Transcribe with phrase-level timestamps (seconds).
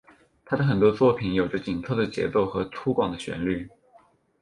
[0.43, 3.69] 他的很多作品有着紧凑的节奏和粗犷的旋律。